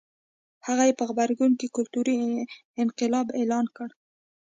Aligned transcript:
هغه 0.65 0.83
یې 0.89 0.93
په 0.99 1.03
غبرګون 1.09 1.51
کې 1.59 1.73
کلتوري 1.75 2.15
انقلاب 2.83 3.27
اعلان 3.39 3.65
کړ. 3.75 3.89